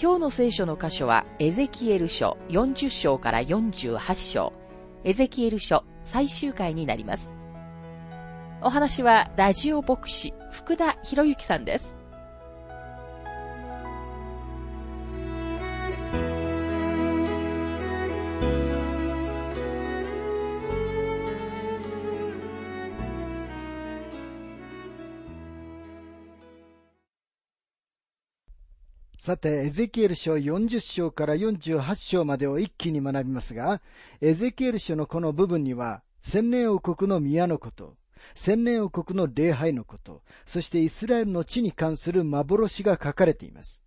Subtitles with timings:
[0.00, 4.52] 今日の聖書の箇所は、エゼキエル書40章から48章、
[5.02, 7.34] エゼキエル書最終回になります。
[8.62, 11.97] お話は、ラジオ牧師、福田博之さんです。
[29.28, 33.82] さて、エゼキエル書40章から48章までを一気に学びますが、
[34.22, 37.98] エゼキエル書のこの部分には、千年王国の宮のこと、
[38.34, 43.82] 千年王国の礼拝のこと、そしてイスラエルの地に関する幻が書かれています。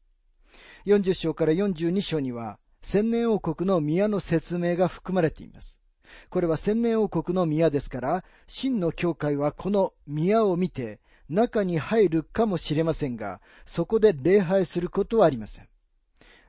[0.86, 5.82] 40章から42章には、千年王国の宮の説明が含まれています。
[6.30, 11.00] これは千年王国の宮ですから、真の教会はこの宮を見て、
[11.32, 15.68] 中に入るかもしれませんが、そこで礼拝することはありません。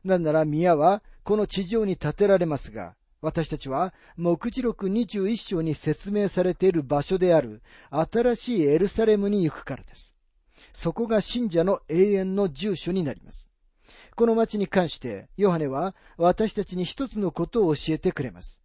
[0.04, 10.12] なぜなら宮はこの地上に建てられますが、私たちは、目次録21章に説明されている場所である、新しいエルサレムに行くからです。
[10.72, 13.48] そこが信者の永遠の住所になります。
[14.16, 18.60] この町に関して、ヨハネは私たちに一つのことを教えてくれます。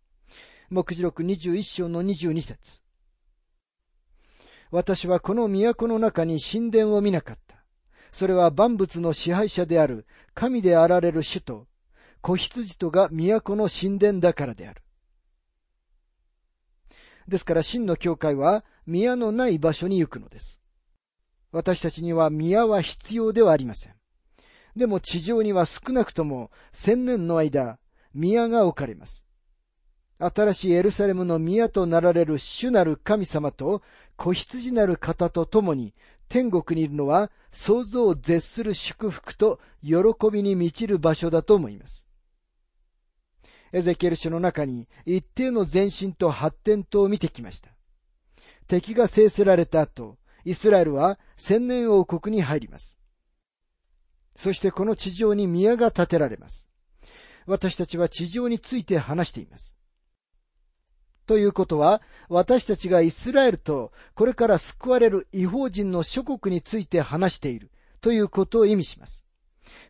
[0.72, 2.82] 目次録21章の22節
[4.72, 7.64] 私はこの都の中に神殿を見なかった。
[8.12, 11.68] それは万物の支配者である神であられる主と
[12.22, 14.82] 子羊とが都の神殿だからである。
[17.28, 20.62] ですから真の教会は宮のない場所に行くのです。
[21.52, 23.94] 私たちには宮は必要ではありません。
[24.76, 27.80] でも地上には少なくとも千年の間、
[28.14, 29.27] 宮が置かれます。
[30.20, 33.84] 新しいエルサレムの宮となられる主なる神様と
[34.16, 35.94] 子羊なる方と共に
[36.28, 39.96] 天国にいるのは想像を絶する祝福と喜
[40.32, 42.06] びに満ちる場所だと思います。
[43.72, 47.70] エゼキエル書の中に一定の前進と発展とを見てきました。
[48.68, 52.98] 敵が制せられた後、イスラエルは千年王国に入ります。
[54.36, 56.70] そしてこの地上に宮が建てられます。
[57.46, 59.77] 私たちは地上について話しています。
[61.28, 67.70] ということは、私たちがイスラエルとこれから救われる違法人の諸国について話している
[68.02, 69.26] ということを意味します。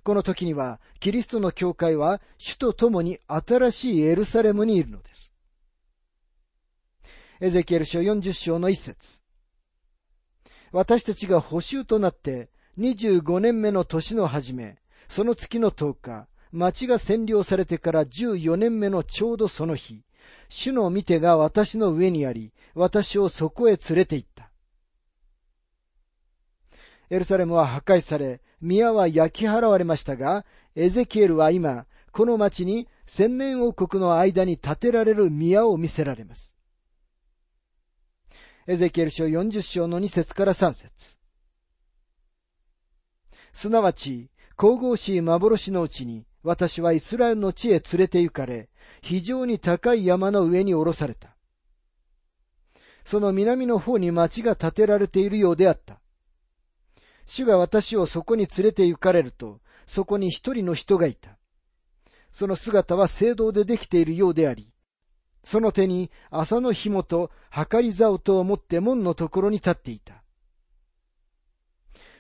[0.04, 5.32] この時には、キリストの教会は主と共に新しいエルサレムにいるのです。
[7.40, 9.22] エゼキエル書40章の一節
[10.72, 12.50] 私たちが補修となって
[12.80, 20.02] 25年目の年の初め、その月の10日、町が占領されてから14年目のちょうどその日、
[20.50, 24.50] 主の見てが私の上にあり、私をそこへ連れて行った。
[27.10, 30.46] エルサレムは破壊され、宮は焼き払われましたが、
[30.76, 36.56] エゼキエルは今、この町に千年王国の間に建てられる宮を見せられます。
[38.66, 41.18] エゼキエル書40章の2節から3節
[43.54, 48.70] すなわち、神々しい幻のうちに、私はイスラエルの地へ連れて行かれ、
[49.02, 51.36] 非常に高い山の上に降ろされた。
[53.04, 56.00] その南の方に町が建てられているようであった。
[57.26, 61.38] 主が私をそこに連れて行かれると、そこに一人の人がいた。
[62.32, 64.72] その姿は聖堂でできているようであり、
[65.44, 70.24] その手に麻の紐と計り竿とを持って門のところに立っていた。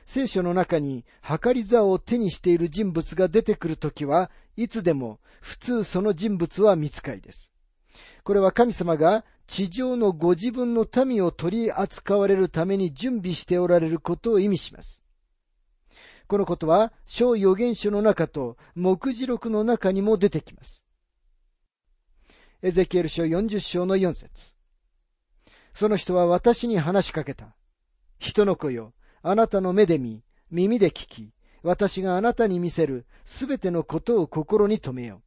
[0.07, 7.51] 聖書の中に計り座を手にしている人物が出てくるときはいつでも普通その人物は見つかりです。
[8.23, 15.03] これは神様が地上のご自分の民を取り扱われるために準備しておられることを意味します。
[16.27, 20.85] このことは小予言書の中と目次録の中にも出てきます。
[22.61, 24.55] エゼキエル書40章の4節
[25.73, 27.57] その人は私に話しかけた。
[28.19, 28.93] 人の子よ、
[29.29, 35.21] あなたの目で見、耳で聞き、私があなたに見せるすべてのことを心に留めよ。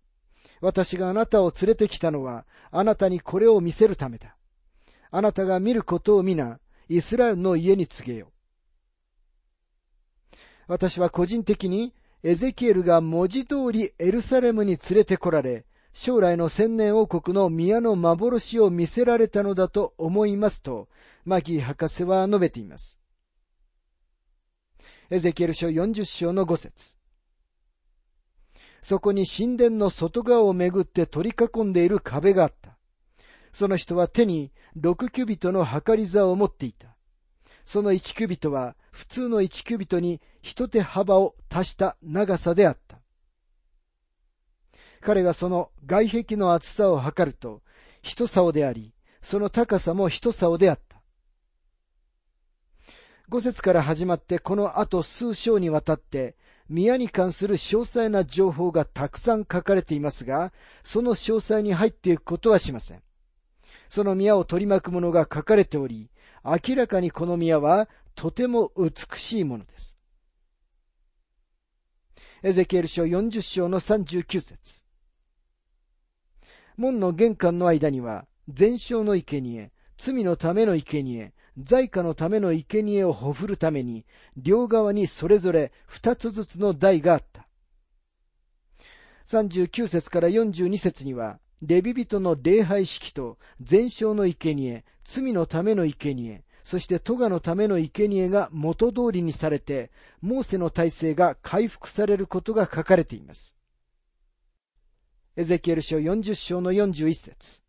[0.62, 4.38] 私があなたを連れてきたのは、あなたにこれを見せるためだ。
[5.11, 8.32] あなたが見ることを皆、イスラエルの家に告げよ。
[10.67, 11.93] 私は個人的に、
[12.23, 20.88] エゼキエルが文字通りエルサレムに連れてこられ、将来の千年王国の宮の幻を見せられたのだと思いますと、
[21.26, 23.00] マギー博士は述べています。
[25.12, 26.94] エゼキエル書40章の5節
[28.80, 32.78] そこに神殿の外側をめぐって取り囲んでいる壁があった。
[33.52, 36.96] その人は手に6キュビトの計り座を持っていた。
[37.66, 43.00] その1キュビトは普通の1キュビトに一手幅を足した長さであった。
[45.00, 47.62] 彼がその外壁の厚さを測ると、
[48.00, 50.89] 一竿であり、その高さも一竿であった。
[53.30, 56.34] 五節から始まってこの後数章にわたって、
[56.68, 63.02] 宮に関する詳細な情報がたくさん書かれていますが、その詳細に入っていくことはしません。
[63.88, 66.10] その宮を取り巻くものが書かれており、
[66.44, 69.96] 明らかにこの宮はとても美しいものです。
[72.42, 74.82] エゼキエル書40章の39節
[76.76, 84.06] 門の玄関の間には、全焼の生贄、罪のための生贄、財貨のための生贄をほふるために、
[84.37, 87.47] 両側にそれぞれ二つずつの台があった。
[89.26, 103.56] 39節から42節には、レビ人の礼拝式と全焼の生贄、罪のための生贄、そしてトガのための生贄が元通りにされて、モーセの体制が回復されることが書かれています。
[105.37, 107.61] エゼキエル書40章の41節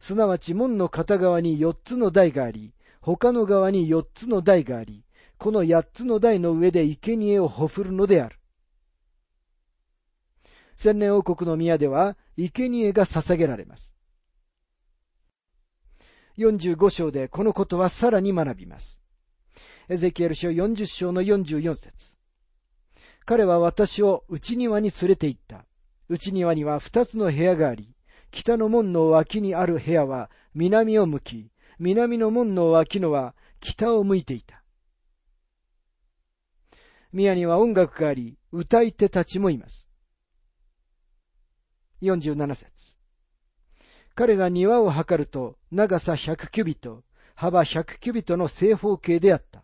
[0.00, 5.04] すなわち門の片側に4つの台があり、他の側に4つの台があり、
[5.38, 8.38] この8つの台の上で生贄をほふるのである。
[10.76, 13.94] 千年王国の宮では、生贄が捧げられます。
[16.38, 19.00] 45章でこのことはさらに学びます。
[19.88, 22.16] エゼキエル書40章の44節
[23.24, 25.66] 彼は私を内庭に連れて行った。
[26.08, 27.93] 内庭には二つの部屋があり、
[28.34, 34.64] 北の門の脇にある部屋は南を向き、南の門の脇のは北を向いていた。
[37.12, 39.88] 宮には音楽があり、歌い手たちもいます。
[42.02, 42.96] 47節
[44.16, 47.04] 彼が庭を測ると、長さ100キュビット、
[47.36, 49.62] 幅100キュビットの正方形であった。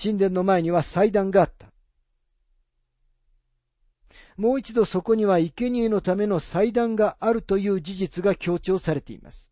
[0.00, 1.71] 神殿の前には祭壇があった。
[4.36, 9.50] もう一度そこには生贄のための祭壇があるという事実が強調されています。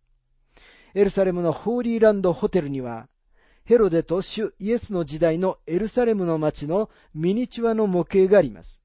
[0.95, 3.09] エルサレムのホーリーランドホテルには、
[3.65, 8.83] ヘロデと主イエスの時代のエルサレムの街のミニチュアの模型があります。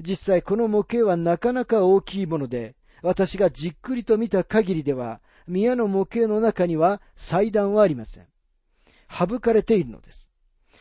[0.00, 8.26] 実際この模型はなかなか大きいもので、私がじっくりと見た限りでは、宮の模型の中には祭壇はありません。
[9.08, 10.30] 省かれているのです。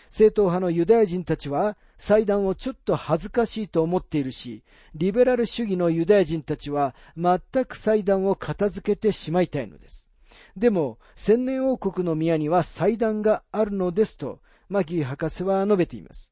[0.09, 4.63] 正統派のユダヤ人たちは祭壇をちょっと恥ずかしいと思っているし、
[4.95, 10.09] リベラル主義のユダヤ人たちは全く祭壇を片付けてしまいたいのです。
[10.55, 16.31] でも、千年王国の宮には祭壇があるのですと、マギー博士は述べています。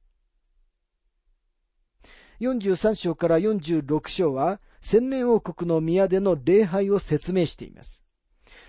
[2.40, 8.07] 43章から46章は、千年王国の宮での礼拝を説明しています。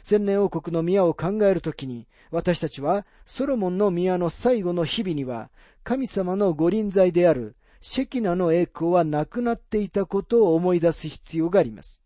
[0.08, 5.50] 千年王国の宮を考えるときに、私たちはソロモンの宮の最後の日々には、
[5.84, 12.02] 神様の御臨在であるシェキナの栄光はなくなっていたことを思い出す必要があります。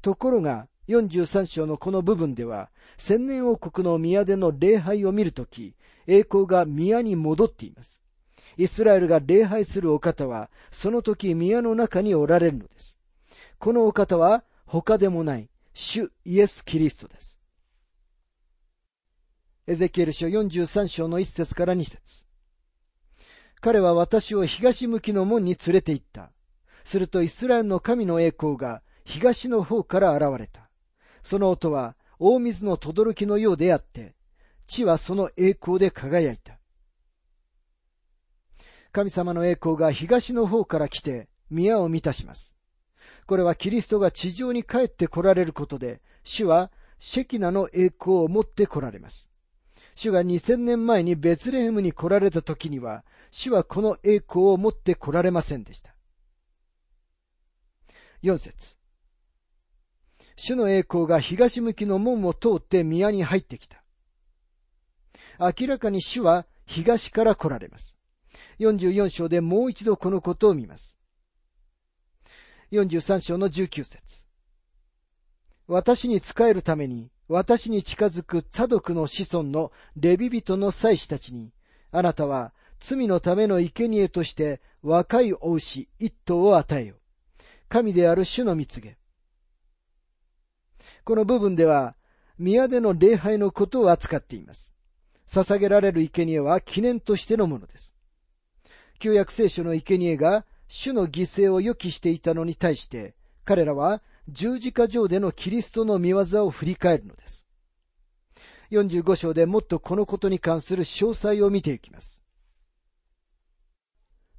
[0.00, 5.76] ところが、43章のこの部分では、千年王国の宮での礼拝を見るとき、
[6.08, 8.00] 栄光が宮に戻っています。
[8.56, 12.98] イスラエルが礼拝するお方は、その時宮の中におられるのです。
[13.60, 17.40] このお方は、他でもない、主イエス・キリストです。
[19.66, 22.26] エゼキエル書43章の1節から2節
[23.60, 26.32] 彼は私を東向きの門に連れて行った。
[26.84, 30.68] するとイスラエルの神の栄光が東の方から現れた。
[31.22, 34.16] その音は大水の轟きのようであって、
[34.66, 36.58] 地はその栄光で輝いた。
[38.90, 42.56] 神様の栄光が東の方から来て宮を満たします。
[43.32, 49.30] これはキリストが地上に帰って来られることで、主はシェキナの栄光を持って来られます。
[49.94, 55.94] 主が2000年前にベツレヘムに来られた時には、主はこの栄光を持って来られませんでした。
[58.22, 58.76] 4節
[60.36, 63.82] 主の栄光が東向きの門を通って宮に入ってきた。
[65.40, 67.96] 明らかに主は東から来られます。
[68.58, 70.98] 44章でもう一度このことを見ます。
[72.72, 74.24] 43章の19節
[75.66, 81.52] 私に仕えるために、私に近づくザドクの子孫のレビ人の祭司たちに、
[81.90, 86.94] あなたは罪のための生贄として若いお牛一頭を与えよ。
[87.68, 88.96] 神である主の蜜げ。
[91.04, 91.94] この部分では、
[92.38, 94.74] 宮での礼拝のことを扱っています。
[95.28, 97.94] 捧げられる生贄は記念としてのものです。
[98.98, 103.14] 旧約聖書の生贄が主の犠牲を予期していたのに対して、
[103.44, 104.00] 彼らは
[104.30, 107.46] 十字架上でのキリストの見業を振り返るのです。
[108.70, 112.22] 45章でもっとこのことに関する詳細を見ていきます。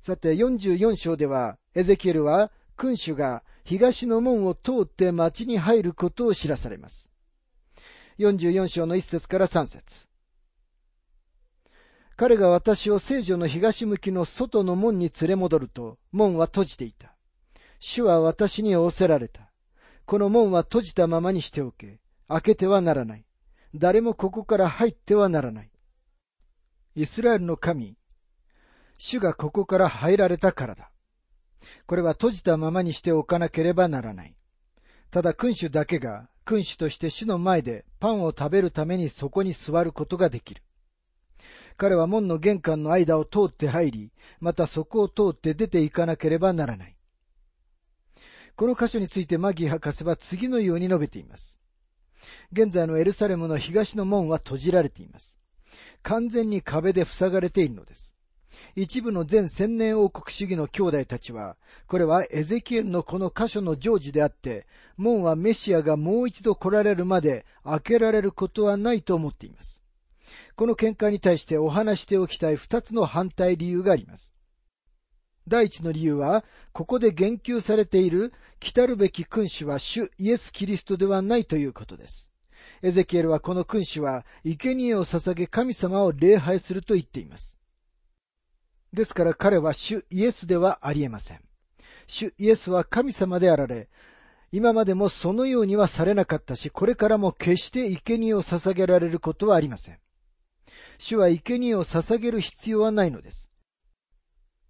[0.02, 7.12] さて、44章では、エゼキエルは、君主が東の門を通って町に入ることを知らされます。
[8.18, 10.08] 44章の1節から3節
[12.24, 17.18] 彼が私を聖女の東向きの外の門に連れ戻ると、門は閉じていた。
[17.80, 19.52] 主は私に仰せられた。
[20.06, 22.00] この門は閉じたままにしておけ。
[22.30, 23.26] 開けてはならない。
[23.76, 25.72] 誰もここから入ってはならない。
[26.96, 27.98] イスラエルの神、
[28.98, 30.92] 主がここから入られたからだ。
[31.88, 34.38] これは閉じたままにしておかなければならない。
[35.12, 40.62] ただ君主だけが君主として主の前でパンを食べるためにそこに座ることができる。
[41.76, 46.96] 彼は門の玄関の間を通って入り、またそこを通って出て行かなければならない。
[48.56, 51.60] この箇所についてマギー博士は次のように述べています。
[52.52, 55.40] 現在のエルサレムの東の門は閉じられています。
[56.04, 58.14] 完全に壁で塞がれているのです。
[58.76, 64.66] 一部の全千年王国主義の兄弟たちは、これはエゼキエルのこの箇所の成就であって、
[64.98, 69.83] 門はメシアがもう一度来られるまで開けられることはないと思っています。
[70.56, 74.34] この見解に対してお話しておきたい二つの反対理由があります。
[75.48, 82.30] 第一の理由は、ここで言及されている来るべき君主は主イエス・キリストではないということです。
[82.82, 87.60] エゼキエルはこの君主は、生贄を捧げ神様を礼拝すると言っています。
[88.94, 91.42] ですから彼は主イエスではありえません。
[92.08, 93.90] 主イエスは神様であられ、
[94.52, 100.03] 今までもそのようにはされなかったし、これからも決して生贄を捧げられることはありません。
[100.98, 103.50] 主は生贄を捧げる必要はないのです。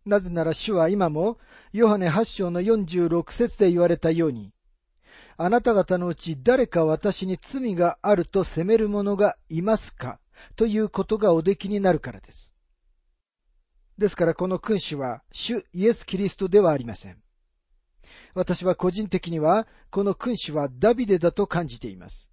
[0.05, 1.38] なぜなら主は今も、
[1.72, 4.51] ヨハネ8章の46節で言われたように、
[5.38, 10.19] あなた方のうち誰か私に罪があると責める者がいますか？
[10.55, 12.53] ということがおできになるからです。
[13.98, 17.22] ですからこの君主は主イエス・キリストではありません。
[18.33, 22.33] 私は個人的にはこの君主はダビデだと感じています。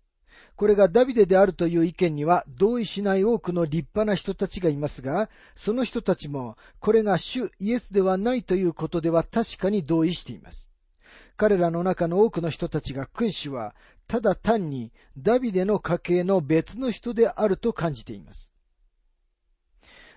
[0.61, 10.71] これがダビデであるという意見には同意しない多くの立派な人たちがいますが、その人たちもこれが主イエスではないということでは確かに同意しています。
[11.39, 13.75] 彼らの中の多くの人たちが君主は
[14.07, 18.53] ただ単にダビデの家系の別の人であると感じています。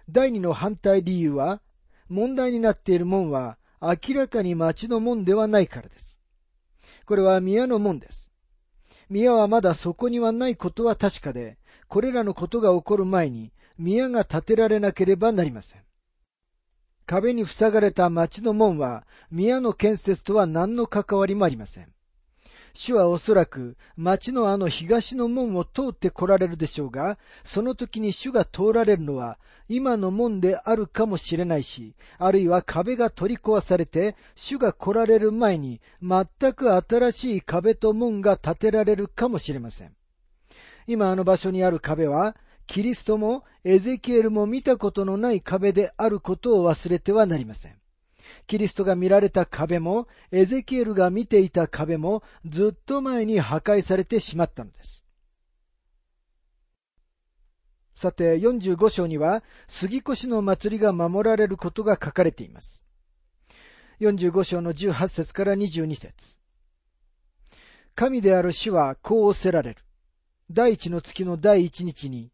[0.10, 1.62] 第二の反対理由は、
[2.10, 6.20] 問題になっている門は明らかに町の門ではないからです。
[7.06, 8.33] これは宮の門です。
[9.14, 15.82] 宮はまだそこにはないことは確かで、これらのことが起こる前に宮が建てられなければなりません。
[17.06, 21.93] 壁に塞がれた町の門は宮の建設とは何の関わりもありません。
[22.76, 29.38] 主はおそらく町のあの東の門を通って来られるでしょうが、その時に主が通られるのは
[29.70, 39.94] 今の門であるかもしれないし、あるいは壁が取り壊されて、主が来られる前に全く新しい壁と門が建てられるかもしれません。
[40.88, 47.83] 今あの場所にある壁は、キリストもエゼキエルも見たことのない壁であることを忘れてはなりません。
[48.48, 55.04] キリストが見られた壁も、エゼキエルが見ていた壁も、ずっと前に破壊されてしまったのです。
[57.96, 62.84] さて、45章には、杉越の祭りが守られることが書かれています。
[64.00, 66.40] 45章の18節から22節
[67.96, 69.82] 神である死はこう仰せられる。
[70.52, 72.32] 第一の月の第一日に、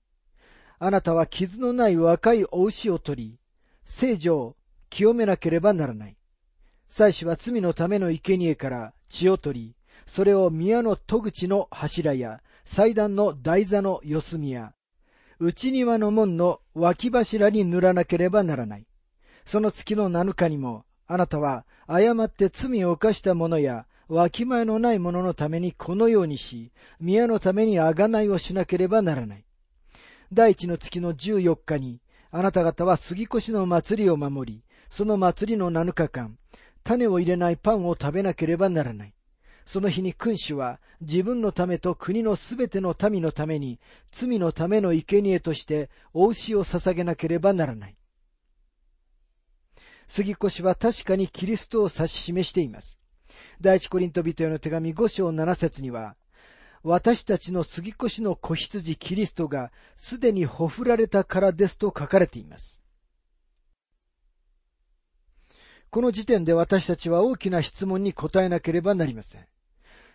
[0.80, 3.40] あなたは傷のない若いお牛を取り、
[3.86, 4.56] 聖女
[4.90, 6.18] 清めなければならない。
[6.90, 14.74] 祭司は罪のための生贄から血を取り、それを宮の戸口の柱や祭壇の台座の四隅や、
[15.40, 18.86] 内庭の門の脇柱に塗らなければならない。
[19.46, 29.46] その月の七日にも、あなたは誤って罪を犯した者や、わきまえのない者のためにこのようにし、宮のために贖いをしなければならない。
[30.34, 36.38] 第一の月の十四日に、あなた方は杉越の祭りを守り、その祭りの7日間、
[36.84, 39.14] 種を入れないパンを食べなければならない。
[39.66, 43.80] その日に君主は自分のためと国のすべての民のために
[44.12, 47.96] 罪のための生贄としてお牛を捧げなければならない。
[50.08, 52.98] 杉越は確かにキリストを指し示しています。
[53.62, 56.16] 第一コリント人への手紙5章7節には、
[56.82, 62.84] 私たちの杉越の子羊キリストがすでにほふられたからですと書かれています。
[65.90, 69.46] この時点で私たちは大きな質問に答えなければなりません。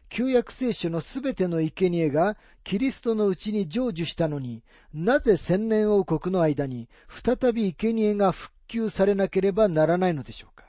[0.08, 4.62] 旧約聖書のすべての生贄がキリストのうちに成就したのに、
[4.92, 10.64] なぜ千年王国の間に再び生贄が復旧されなければならないのでしょうか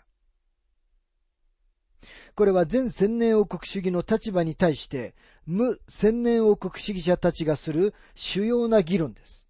[2.34, 5.14] これは全千年王国主義の立場に対して、
[5.46, 9.48] 無千年王国主義者たちがする主要な議論です。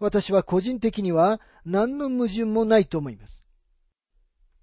[0.00, 3.46] 私は個人的には何の矛盾もないと思います。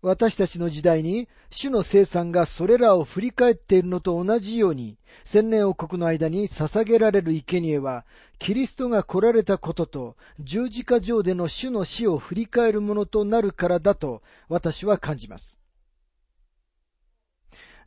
[0.02, 8.06] 私たちの時代に主の生産がそれらを振り返っているのと同じように、千年王国の間に捧げられる生贄は、
[8.38, 15.60] キリストが来られたことと十字架上での主の死を振り返るものとなるからだと私は感じます。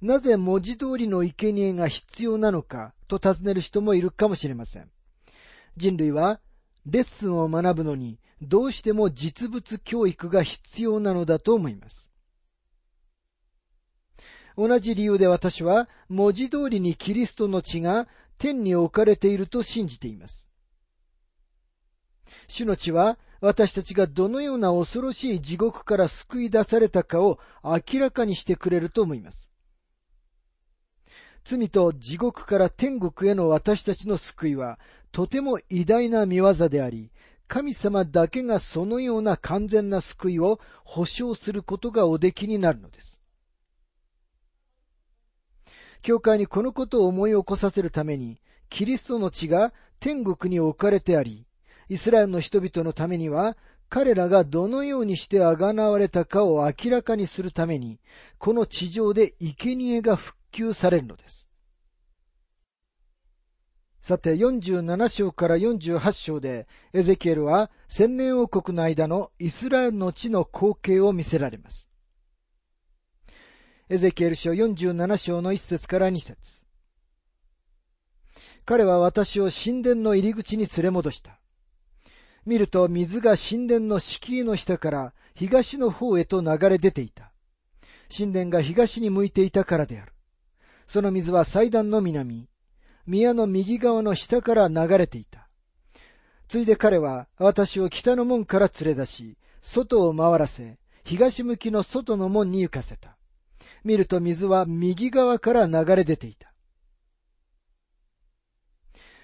[0.01, 4.91] なぜ文字通りの生贄が必要なのかと尋ねる人もいるかもしれません。
[5.77, 6.41] 人類は
[6.87, 12.11] レッスンを学ぶのにどうしても実物教育が必要なのだと思います。
[14.57, 20.51] 同じ理由で私は文字通りにキリストの血が天に置かれていると信じています。
[22.49, 29.51] 主の血は私たちがどのような恐ろしい地獄から救い出されたかを明らかにしてくれると思います。
[31.45, 34.79] 罪と地獄から天国への私たちの救いは
[35.11, 37.11] とても偉大な見業であり、
[37.51, 43.21] 神様だけがそのような完全な救いを保証することがおできになるのです。
[46.01, 51.45] 教会にこのことを思い起こさせるために、キリストの血が天国に置かれてあり、
[51.89, 53.57] イスラエルの人々のためには、
[53.89, 57.99] 彼らがどのようにしてあがなわれたかを明らかにするために、
[58.39, 61.50] この地上で生贄が復旧されるのです。
[64.11, 71.89] さて、47章から48章で、エゼキエルは千年王国の間のイスラエルの地の光景を見せられます。
[73.89, 76.61] エゼキエル書47章の1節から2節
[78.65, 81.39] 彼は私を神殿の入り口に連れ戻した。
[82.45, 87.31] 見ると水が神殿の敷居の下から東の方へと流れ出ていた。
[88.13, 90.13] 神殿が東に向いていたからである。
[90.89, 92.50] その水は祭壇の南、
[93.07, 95.49] 宮の右側の下から流れていた。
[96.49, 103.17] ついで彼は私を北の門から連れ出し、外を回らせ、東向きの外の門に行かせた。
[103.85, 106.53] 見ると水は右側から流れ出ていた。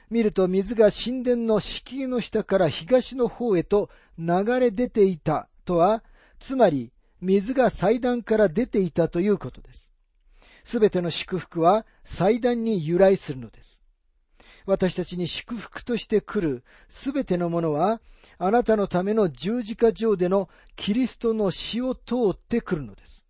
[0.08, 6.04] 見ると水が神殿の敷居の下から東の方へと流れ出ていたとは、
[6.38, 9.85] つまり水が祭壇から出ていたということです。
[10.66, 13.80] すべての祝福は祭壇に由来するのです。
[14.66, 18.00] 私たちに祝福として来るすべてのものは、
[18.36, 23.24] あなたのための十字架上でのキリストの死を通ってくるのです。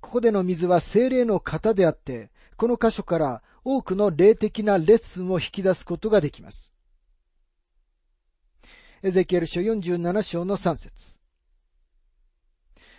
[0.00, 6.72] ここでの水は精霊の型であって、この箇所から多くの霊的なレッスンを引き出すことができます。
[9.02, 11.17] エゼキエル書47章の3節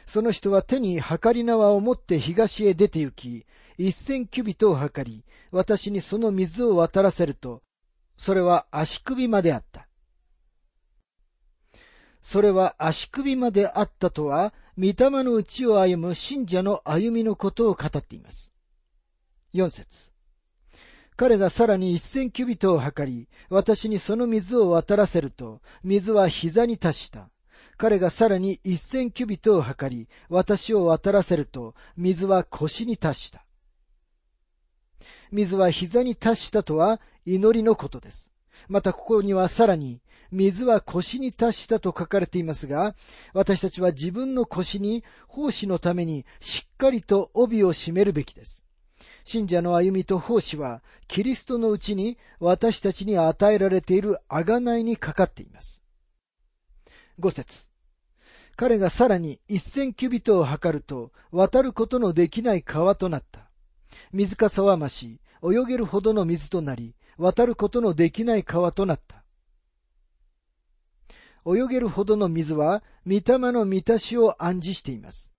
[0.09, 3.45] その人は手に測り縄を持って東へ出て行き、
[3.77, 7.61] 一千キュビトを測り、私にその水を渡らせると、
[8.17, 9.87] それは足首まであった。
[12.23, 18.51] それは足首まであったとは、御霊の内を歩む信者の歩みのことを語っています。
[19.53, 20.09] 四節
[21.15, 27.29] 彼がさらに一千キュビトを測り、私にその水を渡らせると、水は膝に達した。
[27.79, 33.45] 彼がさらに一千キュビトを測り、私を渡らせると、水は腰に達した。
[35.31, 38.31] 水は膝に達したとは祈りのことです。
[38.67, 42.95] またここにはさらに、水は腰に達したと書かれていますが、
[43.31, 48.65] 私たちは自分の腰に奉仕のためにしっかりと帯を締めるべきです。
[49.23, 55.81] 信者の歩みと奉仕は、キリストのうちに私たちに与えられている贖いにかかっています。
[57.17, 57.68] 五節
[58.59, 63.49] 彼がさらに一千キュビットを測ると、渡ることのできない川となった。
[64.11, 69.23] 水かさは増し、泳げるほどの水となり、渡ることのできない川となった。
[71.45, 75.31] 泳げるほどの水は、御霊の満たしを暗示しています。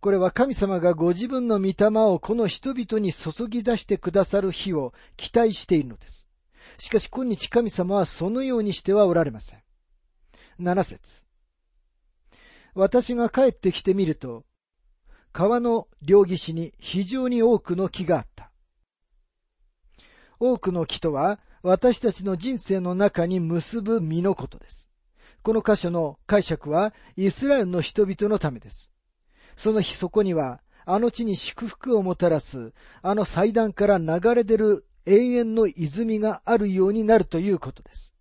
[0.00, 6.26] これは神様がご自分の御霊をこの人々に注ぎ出してくださる日を期待しているのです。
[6.78, 9.62] しかし今日神様はそのようにしてはおられません。
[10.58, 11.22] 7節
[12.74, 14.44] 私が帰ってきてみると、
[15.32, 18.50] 川の両岸に非常に多くの木があった。
[20.40, 24.88] 多くの木とは私たちの人生の中に結ぶ実のことです。
[25.42, 28.90] この箇所の解釈はイスラエルの人々のためです。
[29.56, 38.11] その日そこにはあの地に祝福をもたらすあの祭壇から流れ出る永遠の泉があるようになるということです。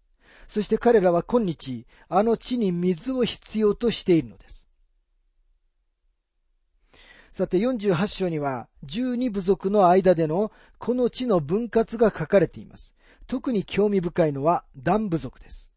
[0.52, 4.68] そして彼らは今日、あの地に水を必要としているのです。
[7.32, 12.94] さて48章には12部族の間でのこの地の分割が書かれています。
[13.28, 15.72] 特に興味深いのはダン部族です。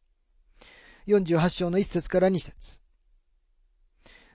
[1.06, 2.80] 48章の1節から2節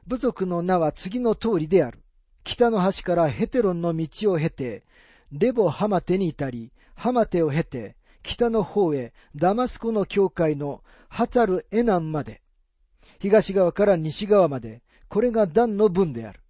[0.07, 1.99] 部族の名は次の通りである。
[2.45, 4.85] 北の端からヘテロンの道を経て、
[5.33, 12.41] レボハマテに至り、ハマテを経て、北の方へダマスコの境界のハタルエナンまで、
[13.19, 16.41] 東側から西側まで、これがダンの分である。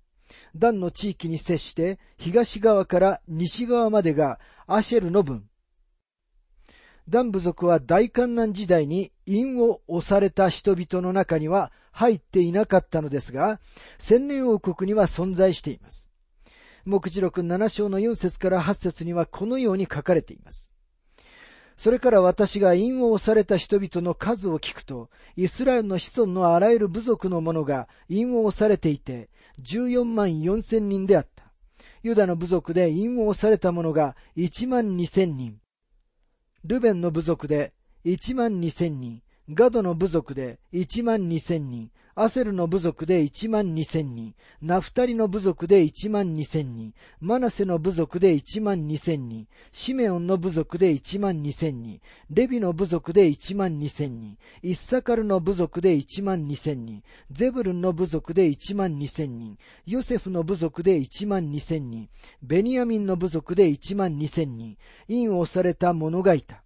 [0.56, 5.50] ダンの地域に接して東側から西側までがアシェルの分。
[7.08, 13.60] ダン部族は大観難時代に陰を押された人々の中には入っていなかったのですが、
[13.98, 16.12] 千年王国には存在しています。
[16.86, 20.69] 目次録7章の4節から8節にはこのように書かれています。
[21.80, 29.30] それから私が陰を押された人々の数を聞くと、イスラエルの子孫のあらゆる部族の者が陰を押されていて、
[29.62, 31.54] 14万4千人であった。
[32.04, 35.62] ユダの部族で陰を押された者が1万2千人。
[36.66, 37.72] ルベンの部族で
[38.04, 39.22] 1万2千人。
[39.50, 41.92] ガドの部族で1万2千人。
[42.22, 62.10] アセルの部族で1万2千人、ナフタリの部族で1万2千人、マナセの部族で1万2千人、シメオンの部族で1万2千人、レビの部族で1万2千人、イッサカルの部族で1万2千人、ゼブルンの部族で1万2千人、ヨセフの部族で1万2千人、
[62.44, 64.76] ベニヤミンの部族で1万2千人、
[65.08, 66.64] 印をされた者がいた。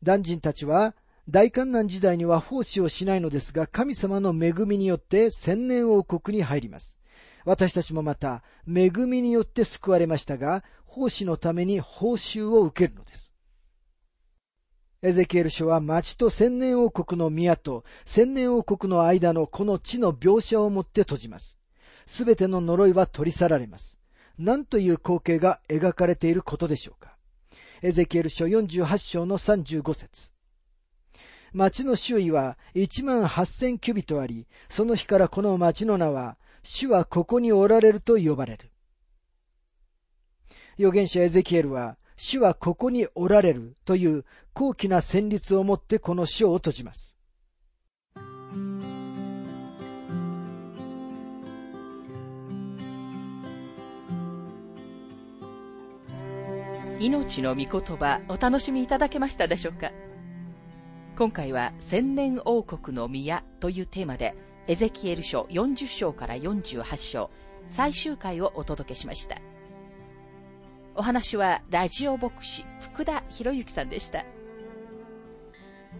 [0.00, 0.94] 男人たちは
[1.28, 6.98] 大観難時代には奉仕をしないのですが、神様の恵みによって千年王国に入ります。
[7.44, 13.32] 私たちもまた、恵みによって救われましたが、奉仕のために報酬を受けるのです。
[15.02, 21.58] エゼキエル書は町と千年王国の宮と千年王国の間のこの地の描写をもって閉じます。
[22.06, 23.98] すべての呪いは取り去られます。
[24.38, 27.16] 何という光景が描かれていることでしょうか。
[27.82, 30.35] エゼキエル書48章の35節
[31.56, 38.70] 町の周囲は1万8000キュビトあり、その日からこの町の名は、主はここにおられると呼ばれる。
[40.78, 47.16] 預言者エゼキエルは、主はここにおられるという高貴な旋律をもってこの書を閉じます。
[57.00, 59.90] 命の御言葉お楽しみいただけましたでしょうか？
[61.16, 64.34] 今回は千年王国の宮というテーマで、
[64.66, 67.30] エゼキエル書40章から48章、
[67.70, 69.38] 最終回をお届けしました。
[70.94, 74.26] お話はラジオ牧師福田博之さんでした。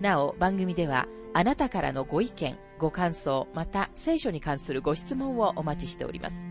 [0.02, 6.44] なお、番組ではあなたからのご意見、ご感想、また聖書に関するご質問をお待ちしております。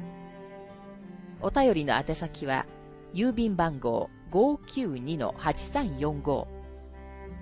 [1.40, 2.66] お便りの宛先は、
[3.14, 6.55] 郵便番号592-8345